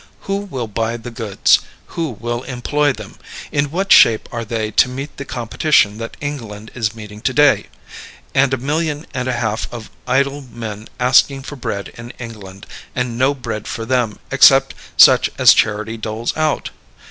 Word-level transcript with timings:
Who 0.21 0.37
will 0.39 0.65
buy 0.65 0.97
the 0.97 1.11
goods? 1.11 1.59
Who 1.93 2.09
will 2.19 2.41
employ 2.45 2.91
them? 2.91 3.19
In 3.51 3.69
what 3.69 3.91
shape 3.91 4.27
are 4.31 4.43
they 4.43 4.71
to 4.71 4.89
meet 4.89 5.15
the 5.17 5.25
competition 5.25 5.99
that 5.99 6.17
England 6.19 6.71
is 6.73 6.95
meeting 6.95 7.21
to 7.21 7.31
day? 7.33 7.67
And 8.33 8.51
a 8.51 8.57
million 8.57 9.05
and 9.13 9.27
a 9.27 9.33
half 9.33 9.71
of 9.71 9.91
idle 10.07 10.41
men 10.41 10.87
asking 10.99 11.43
for 11.43 11.55
bread 11.55 11.89
in 11.99 12.09
England, 12.17 12.65
and 12.95 13.15
no 13.15 13.35
bread 13.35 13.67
for 13.67 13.85
them 13.85 14.17
except 14.31 14.73
such 14.97 15.29
as 15.37 15.53
charity 15.53 15.97
doles 15.97 16.35
out. 16.35 16.71